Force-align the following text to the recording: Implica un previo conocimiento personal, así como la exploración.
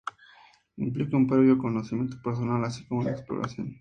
Implica 0.77 1.15
un 1.15 1.27
previo 1.27 1.59
conocimiento 1.59 2.19
personal, 2.23 2.65
así 2.65 2.83
como 2.87 3.03
la 3.03 3.11
exploración. 3.11 3.69